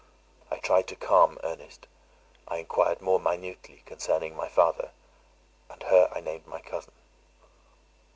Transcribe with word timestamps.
I 0.49 0.57
tried 0.57 0.87
to 0.87 0.95
calm 0.95 1.37
Ernest; 1.43 1.85
I 2.47 2.57
enquired 2.57 3.01
more 3.03 3.19
minutely 3.19 3.83
concerning 3.85 4.35
my 4.35 4.47
father, 4.47 4.89
and 5.69 5.83
here 5.83 6.09
I 6.11 6.21
named 6.21 6.47
my 6.47 6.59
cousin. 6.59 6.93